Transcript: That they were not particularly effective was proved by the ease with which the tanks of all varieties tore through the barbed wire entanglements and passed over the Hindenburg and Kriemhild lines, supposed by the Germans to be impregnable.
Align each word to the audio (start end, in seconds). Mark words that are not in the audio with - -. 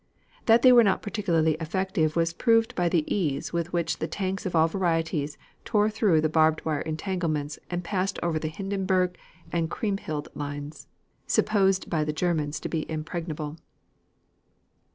That 0.47 0.63
they 0.63 0.71
were 0.71 0.83
not 0.83 1.03
particularly 1.03 1.53
effective 1.59 2.15
was 2.15 2.33
proved 2.33 2.73
by 2.73 2.89
the 2.89 3.03
ease 3.05 3.53
with 3.53 3.71
which 3.71 3.99
the 3.99 4.07
tanks 4.07 4.47
of 4.47 4.55
all 4.55 4.67
varieties 4.67 5.37
tore 5.63 5.91
through 5.91 6.21
the 6.21 6.27
barbed 6.27 6.65
wire 6.65 6.81
entanglements 6.81 7.59
and 7.69 7.83
passed 7.83 8.17
over 8.23 8.39
the 8.39 8.47
Hindenburg 8.47 9.15
and 9.51 9.69
Kriemhild 9.69 10.29
lines, 10.33 10.87
supposed 11.27 11.87
by 11.87 12.03
the 12.03 12.13
Germans 12.13 12.59
to 12.61 12.67
be 12.67 12.89
impregnable. 12.89 13.57